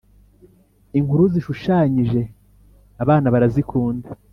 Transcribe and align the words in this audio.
Inkuru 0.99 1.23
zishushanyije 1.33 2.21
abana 3.03 3.27
barazikunda 3.33 4.07